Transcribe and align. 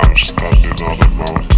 I'm 0.00 0.16
standing 0.16 0.82
on 0.86 0.98
the 0.98 1.08
mountain. 1.16 1.57